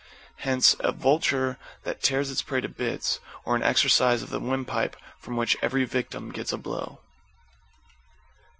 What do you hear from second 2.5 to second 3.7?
to bits, or an